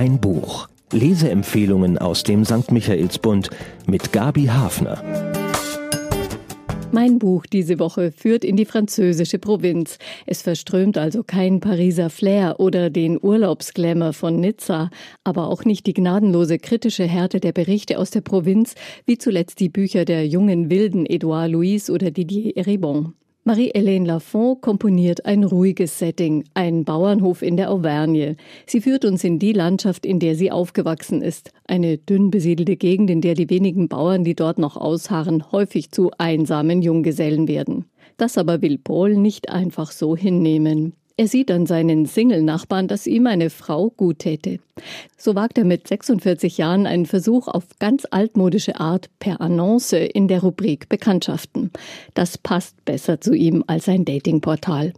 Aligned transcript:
Ein 0.00 0.18
Buch. 0.18 0.66
Leseempfehlungen 0.92 1.98
aus 1.98 2.22
dem 2.22 2.46
St. 2.46 2.72
Michaelsbund 2.72 3.50
mit 3.86 4.14
Gabi 4.14 4.46
Hafner. 4.46 5.04
Mein 6.90 7.18
Buch 7.18 7.44
diese 7.44 7.78
Woche 7.78 8.10
führt 8.10 8.42
in 8.42 8.56
die 8.56 8.64
französische 8.64 9.38
Provinz. 9.38 9.98
Es 10.24 10.40
verströmt 10.40 10.96
also 10.96 11.22
kein 11.22 11.60
Pariser 11.60 12.08
Flair 12.08 12.58
oder 12.60 12.88
den 12.88 13.18
Urlaubsglamour 13.20 14.14
von 14.14 14.40
Nizza, 14.40 14.88
aber 15.22 15.48
auch 15.48 15.66
nicht 15.66 15.86
die 15.86 15.92
gnadenlose 15.92 16.58
kritische 16.58 17.04
Härte 17.04 17.38
der 17.38 17.52
Berichte 17.52 17.98
aus 17.98 18.10
der 18.10 18.22
Provinz, 18.22 18.76
wie 19.04 19.18
zuletzt 19.18 19.60
die 19.60 19.68
Bücher 19.68 20.06
der 20.06 20.26
jungen 20.26 20.70
Wilden 20.70 21.04
Edouard 21.04 21.50
Louis 21.50 21.90
oder 21.90 22.10
Didier 22.10 22.56
Eribon. 22.56 23.12
Marie-Hélène 23.50 24.06
Lafont 24.06 24.54
komponiert 24.54 25.26
ein 25.26 25.42
ruhiges 25.42 25.98
Setting, 25.98 26.44
ein 26.54 26.84
Bauernhof 26.84 27.42
in 27.42 27.56
der 27.56 27.72
Auvergne. 27.72 28.36
Sie 28.64 28.80
führt 28.80 29.04
uns 29.04 29.24
in 29.24 29.40
die 29.40 29.52
Landschaft, 29.52 30.06
in 30.06 30.20
der 30.20 30.36
sie 30.36 30.52
aufgewachsen 30.52 31.20
ist. 31.20 31.50
Eine 31.66 31.98
dünn 31.98 32.30
besiedelte 32.30 32.76
Gegend, 32.76 33.10
in 33.10 33.20
der 33.20 33.34
die 33.34 33.50
wenigen 33.50 33.88
Bauern, 33.88 34.22
die 34.22 34.36
dort 34.36 34.60
noch 34.60 34.76
ausharren, 34.76 35.50
häufig 35.50 35.90
zu 35.90 36.12
einsamen 36.16 36.80
Junggesellen 36.80 37.48
werden. 37.48 37.86
Das 38.18 38.38
aber 38.38 38.62
will 38.62 38.78
Paul 38.78 39.16
nicht 39.16 39.50
einfach 39.50 39.90
so 39.90 40.16
hinnehmen. 40.16 40.92
Er 41.20 41.28
sieht 41.28 41.50
an 41.50 41.66
seinen 41.66 42.06
Single-Nachbarn, 42.06 42.88
dass 42.88 43.06
ihm 43.06 43.26
eine 43.26 43.50
Frau 43.50 43.90
gut 43.90 44.20
täte. 44.20 44.58
So 45.18 45.34
wagt 45.34 45.58
er 45.58 45.66
mit 45.66 45.86
46 45.86 46.56
Jahren 46.56 46.86
einen 46.86 47.04
Versuch 47.04 47.46
auf 47.46 47.64
ganz 47.78 48.06
altmodische 48.10 48.80
Art 48.80 49.10
per 49.18 49.38
Annonce 49.42 50.08
in 50.14 50.28
der 50.28 50.40
Rubrik 50.40 50.88
Bekanntschaften. 50.88 51.72
Das 52.14 52.38
passt 52.38 52.82
besser 52.86 53.20
zu 53.20 53.34
ihm 53.34 53.62
als 53.66 53.86
ein 53.86 54.06
Datingportal. 54.06 54.94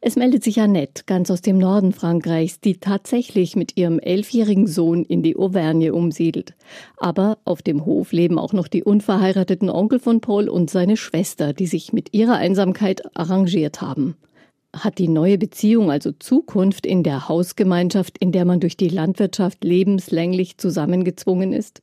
Es 0.00 0.16
meldet 0.16 0.42
sich 0.42 0.60
Annette, 0.60 1.04
ganz 1.06 1.30
aus 1.30 1.40
dem 1.40 1.58
Norden 1.58 1.92
Frankreichs, 1.92 2.58
die 2.58 2.78
tatsächlich 2.78 3.54
mit 3.54 3.76
ihrem 3.76 4.00
elfjährigen 4.00 4.66
Sohn 4.66 5.04
in 5.04 5.22
die 5.22 5.36
Auvergne 5.36 5.94
umsiedelt. 5.94 6.54
Aber 6.96 7.38
auf 7.44 7.62
dem 7.62 7.84
Hof 7.84 8.10
leben 8.10 8.40
auch 8.40 8.52
noch 8.52 8.66
die 8.66 8.82
unverheirateten 8.82 9.70
Onkel 9.70 10.00
von 10.00 10.20
Paul 10.20 10.48
und 10.48 10.68
seine 10.68 10.96
Schwester, 10.96 11.52
die 11.52 11.68
sich 11.68 11.92
mit 11.92 12.12
ihrer 12.12 12.34
Einsamkeit 12.34 13.16
arrangiert 13.16 13.80
haben. 13.80 14.16
Hat 14.76 14.98
die 14.98 15.08
neue 15.08 15.38
Beziehung 15.38 15.90
also 15.90 16.12
Zukunft 16.12 16.86
in 16.86 17.02
der 17.02 17.28
Hausgemeinschaft, 17.28 18.18
in 18.18 18.32
der 18.32 18.44
man 18.44 18.60
durch 18.60 18.76
die 18.76 18.90
Landwirtschaft 18.90 19.64
lebenslänglich 19.64 20.58
zusammengezwungen 20.58 21.52
ist? 21.52 21.82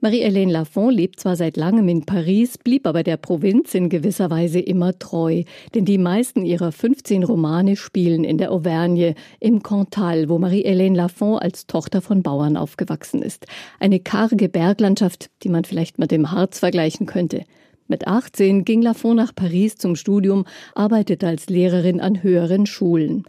Marie-Hélène 0.00 0.50
Lafont 0.50 0.94
lebt 0.94 1.18
zwar 1.18 1.36
seit 1.36 1.56
langem 1.56 1.88
in 1.88 2.04
Paris, 2.04 2.58
blieb 2.58 2.86
aber 2.86 3.02
der 3.02 3.16
Provinz 3.16 3.74
in 3.74 3.88
gewisser 3.88 4.28
Weise 4.28 4.60
immer 4.60 4.98
treu, 4.98 5.44
denn 5.74 5.86
die 5.86 5.96
meisten 5.96 6.44
ihrer 6.44 6.70
15 6.70 7.24
Romane 7.24 7.76
spielen 7.76 8.22
in 8.22 8.36
der 8.36 8.52
Auvergne, 8.52 9.14
im 9.40 9.62
Cantal, 9.62 10.28
wo 10.28 10.38
Marie-Hélène 10.38 10.94
Lafont 10.94 11.40
als 11.40 11.66
Tochter 11.66 12.02
von 12.02 12.22
Bauern 12.22 12.58
aufgewachsen 12.58 13.22
ist. 13.22 13.46
Eine 13.80 13.98
karge 13.98 14.50
Berglandschaft, 14.50 15.30
die 15.42 15.48
man 15.48 15.64
vielleicht 15.64 15.98
mit 15.98 16.10
dem 16.10 16.30
Harz 16.30 16.58
vergleichen 16.58 17.06
könnte. 17.06 17.44
Mit 17.88 18.06
18 18.06 18.64
ging 18.64 18.82
Lafont 18.82 19.16
nach 19.16 19.34
Paris 19.34 19.76
zum 19.76 19.96
Studium, 19.96 20.44
arbeitet 20.74 21.22
als 21.22 21.48
Lehrerin 21.48 22.00
an 22.00 22.22
höheren 22.22 22.66
Schulen. 22.66 23.24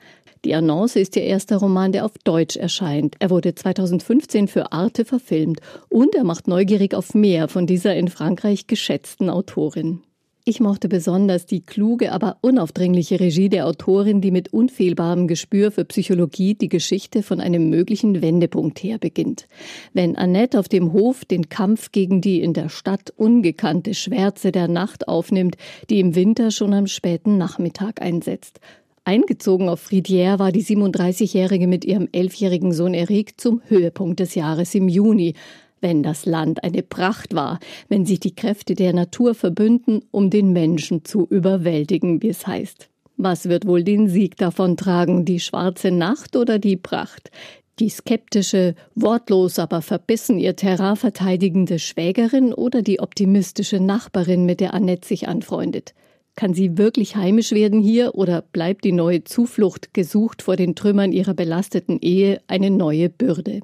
Die 0.46 0.56
Annonce 0.56 0.98
ist 0.98 1.16
ihr 1.16 1.24
erster 1.24 1.58
Roman, 1.58 1.92
der 1.92 2.06
auf 2.06 2.14
Deutsch 2.24 2.58
erscheint. 2.58 3.16
Er 3.20 3.30
wurde 3.30 3.54
2015 3.54 4.48
für 4.48 4.72
Arte 4.72 5.06
verfilmt 5.06 5.60
und 5.90 6.16
er 6.16 6.24
macht 6.24 6.48
neugierig 6.48 6.94
auf 6.94 7.14
mehr 7.14 7.48
von 7.48 7.68
dieser 7.68 7.96
in 7.96 8.08
Frankreich 8.08 8.68
geschätzten 8.68 9.30
Autorin. 9.30 10.02
Ich 10.50 10.62
mochte 10.62 10.88
besonders 10.88 11.46
die 11.46 11.60
kluge, 11.60 12.14
aber 12.14 12.38
unaufdringliche 12.40 13.20
Regie 13.20 13.50
der 13.50 13.68
Autorin, 13.68 14.22
die 14.22 14.32
mit 14.32 14.54
unfehlbarem 14.54 15.28
Gespür 15.28 15.72
für 15.72 15.84
Psychologie 15.84 16.56
die 16.56 16.70
Geschichte 16.70 17.22
von 17.22 17.42
einem 17.42 17.70
möglichen 17.70 18.22
Wendepunkt 18.22 18.82
her 18.82 18.98
beginnt. 18.98 19.50
Wenn 19.92 20.16
Annette 20.16 20.58
auf 20.58 20.70
dem 20.70 20.94
Hof 20.94 21.26
den 21.26 21.50
Kampf 21.50 21.92
gegen 21.92 22.22
die 22.22 22.40
in 22.40 22.54
der 22.54 22.70
Stadt 22.70 23.12
ungekannte 23.18 23.94
Schwärze 23.94 24.54
der 24.54 24.70
Nacht 24.70 25.10
aufnimmt, 25.10 25.58
die 25.90 26.00
im 26.00 26.16
Winter 26.16 26.50
schon 26.52 26.74
am 26.74 26.88
späten 26.88 27.38
Nachmittag 27.38 28.02
einsetzt. 28.02 28.62
Eingezogen 29.04 29.68
auf 29.68 29.86
Fridière 29.86 30.40
war 30.40 30.54
die 30.54 30.64
37-Jährige 30.64 31.68
mit 31.68 31.84
ihrem 31.84 32.08
elfjährigen 32.14 32.72
Sohn 32.72 32.94
Eric 32.94 33.40
zum 33.42 33.62
Höhepunkt 33.68 34.22
des 34.22 34.34
Jahres 34.36 34.74
im 34.76 34.88
Juni 34.88 35.34
wenn 35.82 36.04
das 36.04 36.26
Land 36.26 36.64
eine 36.64 36.84
Pracht 36.84 37.34
war, 37.34 37.60
wenn 37.90 38.06
sich 38.06 38.20
die 38.20 38.36
Kräfte 38.36 38.76
der 38.76 38.94
Natur 38.94 39.36
verbünden, 39.36 40.02
um 40.12 40.30
den 40.30 40.54
Menschen 40.54 41.06
zu 41.06 41.26
überwältigen, 41.30 42.22
wie 42.22 42.30
es 42.30 42.48
heißt. 42.48 42.90
Was 43.18 43.50
wird 43.50 43.66
wohl 43.66 43.84
den 43.84 44.08
Sieg 44.08 44.38
davon 44.38 44.78
tragen, 44.78 45.26
die 45.26 45.40
schwarze 45.40 45.92
Nacht 45.92 46.36
oder 46.36 46.60
die 46.60 46.78
Pracht? 46.78 47.32
Die 47.80 47.90
skeptische, 47.90 48.74
wortlos 48.96 49.60
aber 49.60 49.82
verbissen 49.82 50.40
ihr 50.40 50.56
Terrain 50.56 50.96
verteidigende 50.96 51.78
Schwägerin 51.78 52.54
oder 52.54 52.82
die 52.82 53.00
optimistische 53.00 53.80
Nachbarin, 53.80 54.46
mit 54.46 54.60
der 54.60 54.74
Annette 54.74 55.08
sich 55.08 55.28
anfreundet? 55.28 55.94
Kann 56.36 56.54
sie 56.54 56.78
wirklich 56.78 57.16
heimisch 57.16 57.52
werden 57.52 57.82
hier 57.82 58.14
oder 58.14 58.44
bleibt 58.44 58.84
die 58.84 58.92
neue 58.92 59.24
Zuflucht, 59.24 59.94
gesucht 59.94 60.44
vor 60.44 60.56
den 60.56 60.76
Trümmern 60.76 61.12
ihrer 61.12 61.34
belasteten 61.34 62.00
Ehe, 62.00 62.42
eine 62.48 62.70
neue 62.70 63.10
Bürde? 63.10 63.62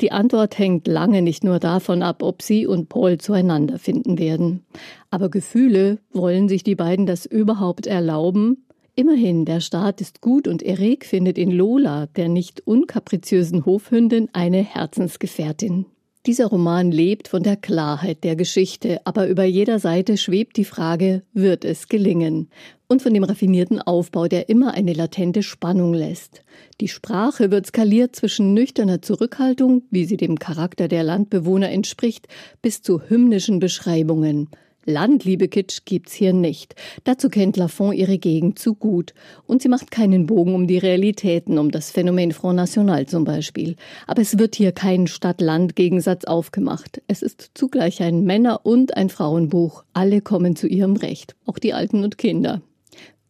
Die 0.00 0.12
Antwort 0.12 0.58
hängt 0.58 0.86
lange 0.86 1.20
nicht 1.20 1.44
nur 1.44 1.58
davon 1.58 2.02
ab, 2.02 2.22
ob 2.22 2.40
sie 2.40 2.66
und 2.66 2.88
Paul 2.88 3.18
zueinander 3.18 3.78
finden 3.78 4.18
werden. 4.18 4.64
Aber 5.10 5.28
Gefühle, 5.28 5.98
wollen 6.12 6.48
sich 6.48 6.64
die 6.64 6.74
beiden 6.74 7.04
das 7.04 7.26
überhaupt 7.26 7.86
erlauben? 7.86 8.64
Immerhin, 8.94 9.44
der 9.44 9.60
Staat 9.60 10.00
ist 10.00 10.20
gut 10.20 10.48
und 10.48 10.62
Erik 10.62 11.04
findet 11.04 11.36
in 11.36 11.50
Lola, 11.50 12.06
der 12.06 12.28
nicht 12.28 12.66
unkapriziösen 12.66 13.66
Hofhündin, 13.66 14.28
eine 14.32 14.62
Herzensgefährtin. 14.62 15.84
Dieser 16.26 16.48
Roman 16.48 16.90
lebt 16.90 17.28
von 17.28 17.42
der 17.42 17.56
Klarheit 17.56 18.24
der 18.24 18.36
Geschichte, 18.36 19.00
aber 19.04 19.26
über 19.26 19.44
jeder 19.44 19.78
Seite 19.78 20.18
schwebt 20.18 20.58
die 20.58 20.66
Frage, 20.66 21.22
wird 21.32 21.64
es 21.64 21.88
gelingen? 21.88 22.50
Und 22.88 23.00
von 23.00 23.14
dem 23.14 23.24
raffinierten 23.24 23.80
Aufbau, 23.80 24.26
der 24.26 24.50
immer 24.50 24.74
eine 24.74 24.92
latente 24.92 25.42
Spannung 25.42 25.94
lässt. 25.94 26.44
Die 26.82 26.88
Sprache 26.88 27.50
wird 27.50 27.66
skaliert 27.66 28.14
zwischen 28.14 28.52
nüchterner 28.52 29.00
Zurückhaltung, 29.00 29.84
wie 29.90 30.04
sie 30.04 30.18
dem 30.18 30.38
Charakter 30.38 30.88
der 30.88 31.04
Landbewohner 31.04 31.70
entspricht, 31.70 32.28
bis 32.60 32.82
zu 32.82 33.00
hymnischen 33.00 33.58
Beschreibungen. 33.58 34.50
Landliebe-Kitsch 34.86 35.80
gibt's 35.84 36.12
hier 36.12 36.32
nicht. 36.32 36.74
Dazu 37.04 37.28
kennt 37.28 37.56
Lafont 37.56 37.94
ihre 37.94 38.18
Gegend 38.18 38.58
zu 38.58 38.74
gut. 38.74 39.14
Und 39.46 39.62
sie 39.62 39.68
macht 39.68 39.90
keinen 39.90 40.26
Bogen 40.26 40.54
um 40.54 40.66
die 40.66 40.78
Realitäten, 40.78 41.58
um 41.58 41.70
das 41.70 41.90
Phänomen 41.90 42.32
Front 42.32 42.56
National 42.56 43.06
zum 43.06 43.24
Beispiel. 43.24 43.76
Aber 44.06 44.22
es 44.22 44.38
wird 44.38 44.56
hier 44.56 44.72
kein 44.72 45.06
Stadt-Land-Gegensatz 45.06 46.24
aufgemacht. 46.24 47.02
Es 47.06 47.22
ist 47.22 47.50
zugleich 47.54 48.02
ein 48.02 48.24
Männer- 48.24 48.64
und 48.64 48.96
ein 48.96 49.10
Frauenbuch. 49.10 49.84
Alle 49.92 50.20
kommen 50.20 50.56
zu 50.56 50.66
ihrem 50.66 50.96
Recht. 50.96 51.36
Auch 51.46 51.58
die 51.58 51.74
Alten 51.74 52.04
und 52.04 52.18
Kinder. 52.18 52.62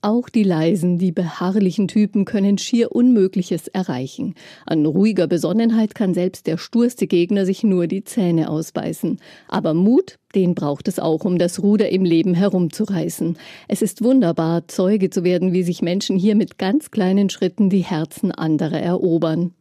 Auch 0.02 0.30
die 0.30 0.44
leisen, 0.44 0.96
die 0.96 1.12
beharrlichen 1.12 1.86
Typen 1.86 2.24
können 2.24 2.56
schier 2.56 2.92
Unmögliches 2.92 3.68
erreichen. 3.68 4.34
An 4.64 4.86
ruhiger 4.86 5.26
Besonnenheit 5.26 5.94
kann 5.94 6.14
selbst 6.14 6.46
der 6.46 6.56
sturste 6.56 7.06
Gegner 7.06 7.44
sich 7.44 7.64
nur 7.64 7.86
die 7.86 8.02
Zähne 8.02 8.48
ausbeißen. 8.48 9.20
Aber 9.46 9.74
Mut, 9.74 10.18
den 10.34 10.54
braucht 10.54 10.88
es 10.88 10.98
auch, 10.98 11.26
um 11.26 11.36
das 11.36 11.62
Ruder 11.62 11.90
im 11.90 12.06
Leben 12.06 12.32
herumzureißen. 12.32 13.36
Es 13.68 13.82
ist 13.82 14.02
wunderbar, 14.02 14.66
Zeuge 14.68 15.10
zu 15.10 15.22
werden, 15.22 15.52
wie 15.52 15.64
sich 15.64 15.82
Menschen 15.82 16.16
hier 16.16 16.34
mit 16.34 16.56
ganz 16.56 16.90
kleinen 16.90 17.28
Schritten 17.28 17.68
die 17.68 17.84
Herzen 17.84 18.32
anderer 18.32 18.80
erobern. 18.80 19.52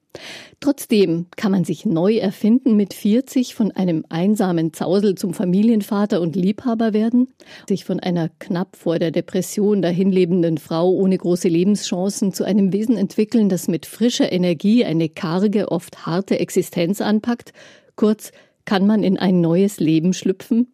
Trotzdem 0.59 1.27
kann 1.37 1.51
man 1.51 1.63
sich 1.63 1.85
neu 1.85 2.17
erfinden 2.17 2.75
mit 2.75 2.93
40, 2.93 3.53
von 3.55 3.71
einem 3.71 4.05
einsamen 4.09 4.73
Zausel 4.73 5.15
zum 5.15 5.33
Familienvater 5.33 6.19
und 6.19 6.35
Liebhaber 6.35 6.93
werden, 6.93 7.27
sich 7.67 7.85
von 7.85 7.99
einer 7.99 8.29
knapp 8.39 8.75
vor 8.75 8.99
der 8.99 9.11
Depression 9.11 9.81
dahinlebenden 9.81 10.57
Frau 10.57 10.89
ohne 10.89 11.17
große 11.17 11.47
Lebenschancen 11.47 12.33
zu 12.33 12.43
einem 12.43 12.73
Wesen 12.73 12.97
entwickeln, 12.97 13.47
das 13.49 13.67
mit 13.67 13.85
frischer 13.85 14.31
Energie 14.31 14.83
eine 14.83 15.09
karge, 15.09 15.71
oft 15.71 16.05
harte 16.05 16.39
Existenz 16.39 16.99
anpackt. 17.01 17.53
Kurz, 17.95 18.31
kann 18.65 18.85
man 18.85 19.03
in 19.03 19.17
ein 19.17 19.41
neues 19.41 19.79
Leben 19.79 20.13
schlüpfen? 20.13 20.67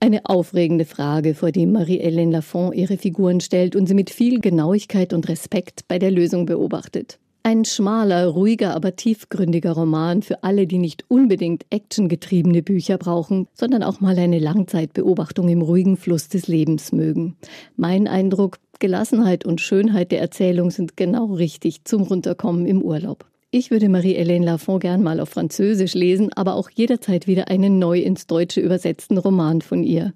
Eine 0.00 0.26
aufregende 0.26 0.84
Frage, 0.84 1.34
vor 1.34 1.50
die 1.50 1.66
Marie-Hélène 1.66 2.30
Lafont 2.30 2.74
ihre 2.74 2.98
Figuren 2.98 3.40
stellt 3.40 3.74
und 3.74 3.86
sie 3.86 3.94
mit 3.94 4.10
viel 4.10 4.40
Genauigkeit 4.40 5.14
und 5.14 5.28
Respekt 5.28 5.88
bei 5.88 5.98
der 5.98 6.10
Lösung 6.10 6.44
beobachtet. 6.44 7.18
Ein 7.46 7.66
schmaler, 7.66 8.28
ruhiger, 8.28 8.74
aber 8.74 8.96
tiefgründiger 8.96 9.72
Roman 9.72 10.22
für 10.22 10.42
alle, 10.42 10.66
die 10.66 10.78
nicht 10.78 11.04
unbedingt 11.08 11.66
actiongetriebene 11.68 12.62
Bücher 12.62 12.96
brauchen, 12.96 13.48
sondern 13.52 13.82
auch 13.82 14.00
mal 14.00 14.18
eine 14.18 14.38
Langzeitbeobachtung 14.38 15.50
im 15.50 15.60
ruhigen 15.60 15.98
Fluss 15.98 16.30
des 16.30 16.48
Lebens 16.48 16.90
mögen. 16.90 17.36
Mein 17.76 18.08
Eindruck, 18.08 18.60
Gelassenheit 18.78 19.44
und 19.44 19.60
Schönheit 19.60 20.10
der 20.10 20.22
Erzählung 20.22 20.70
sind 20.70 20.96
genau 20.96 21.34
richtig 21.34 21.84
zum 21.84 22.04
Runterkommen 22.04 22.64
im 22.64 22.80
Urlaub. 22.80 23.26
Ich 23.50 23.70
würde 23.70 23.90
Marie-Hélène 23.90 24.42
Lafont 24.42 24.80
gern 24.80 25.02
mal 25.02 25.20
auf 25.20 25.28
Französisch 25.28 25.92
lesen, 25.94 26.32
aber 26.32 26.54
auch 26.54 26.70
jederzeit 26.70 27.26
wieder 27.26 27.48
einen 27.48 27.78
neu 27.78 28.00
ins 28.00 28.26
Deutsche 28.26 28.60
übersetzten 28.60 29.18
Roman 29.18 29.60
von 29.60 29.84
ihr. 29.84 30.14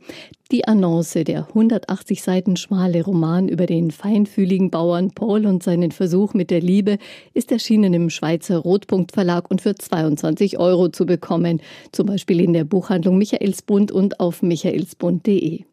Die 0.51 0.67
Annonce, 0.67 1.25
der 1.25 1.49
180 1.49 2.23
Seiten 2.23 2.57
schmale 2.57 3.05
Roman 3.05 3.49
über 3.49 3.67
den 3.67 3.91
feinfühligen 3.91 4.71
Bauern 4.71 5.11
Paul 5.11 5.45
und 5.45 5.63
seinen 5.63 5.93
Versuch 5.93 6.33
mit 6.33 6.51
der 6.51 6.63
Liebe, 6.63 6.97
ist 7.35 7.53
erschienen 7.53 7.93
im 7.93 8.09
Schweizer 8.09 8.57
Rotpunkt 8.57 9.13
Verlag 9.13 9.51
und 9.51 9.61
für 9.61 9.75
22 9.75 10.59
Euro 10.59 10.89
zu 10.89 11.05
bekommen, 11.05 11.61
zum 11.93 12.07
Beispiel 12.07 12.41
in 12.41 12.55
der 12.55 12.65
Buchhandlung 12.65 13.19
Michaelsbund 13.19 13.93
und 13.93 14.21
auf 14.21 14.41
michaelsbund.de. 14.41 15.65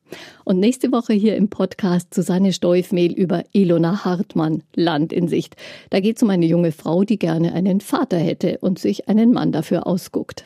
Und 0.44 0.60
nächste 0.60 0.92
Woche 0.92 1.14
hier 1.14 1.38
im 1.38 1.48
Podcast 1.48 2.14
Susanne 2.14 2.52
Steufmehl 2.52 3.14
über 3.14 3.46
Ilona 3.54 4.04
Hartmann, 4.04 4.62
Land 4.76 5.14
in 5.14 5.30
Sicht. 5.30 5.56
Da 5.90 6.02
geht 6.02 6.18
es 6.18 6.24
um 6.24 6.30
eine 6.30 6.48
junge 6.48 6.74
Frau, 6.74 7.06
die 7.06 7.18
gerne 7.18 7.54
einen 7.54 7.80
Vater 7.80 8.18
hätte 8.18 8.58
und 8.60 8.78
sich 8.78 9.08
einen 9.08 9.32
Mann 9.32 9.54
dafür 9.54 9.88
ausguckt. 9.88 10.46